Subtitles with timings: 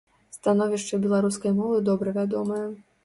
[0.37, 2.63] Становішча беларускай мовы добра вядомае.